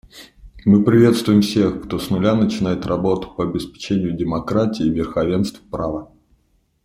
[0.65, 6.11] Мы приветствуем всех, кто с нуля начинает работу по обеспечению демократии и верховенства права.